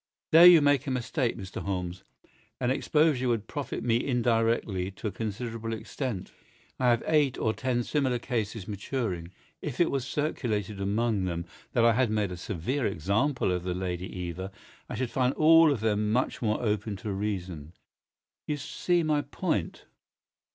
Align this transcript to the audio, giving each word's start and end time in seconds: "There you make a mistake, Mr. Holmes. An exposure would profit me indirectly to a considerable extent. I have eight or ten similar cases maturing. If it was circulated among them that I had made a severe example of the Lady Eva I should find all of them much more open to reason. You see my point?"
"There 0.31 0.47
you 0.47 0.61
make 0.63 0.87
a 0.87 0.89
mistake, 0.89 1.37
Mr. 1.37 1.61
Holmes. 1.61 2.03
An 2.59 2.71
exposure 2.71 3.27
would 3.27 3.45
profit 3.45 3.83
me 3.83 4.03
indirectly 4.03 4.89
to 4.89 5.05
a 5.05 5.11
considerable 5.11 5.73
extent. 5.73 6.31
I 6.79 6.89
have 6.89 7.03
eight 7.05 7.37
or 7.37 7.53
ten 7.53 7.83
similar 7.83 8.17
cases 8.17 8.67
maturing. 8.67 9.31
If 9.61 9.79
it 9.79 9.91
was 9.91 10.03
circulated 10.07 10.81
among 10.81 11.25
them 11.25 11.45
that 11.73 11.85
I 11.85 11.93
had 11.93 12.09
made 12.09 12.31
a 12.31 12.35
severe 12.37 12.87
example 12.87 13.51
of 13.51 13.61
the 13.61 13.75
Lady 13.75 14.11
Eva 14.11 14.51
I 14.89 14.95
should 14.95 15.11
find 15.11 15.35
all 15.35 15.71
of 15.71 15.81
them 15.81 16.11
much 16.11 16.41
more 16.41 16.59
open 16.63 16.95
to 16.95 17.13
reason. 17.13 17.73
You 18.47 18.57
see 18.57 19.03
my 19.03 19.21
point?" 19.21 19.85